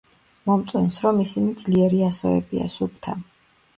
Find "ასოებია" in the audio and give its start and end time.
2.07-2.67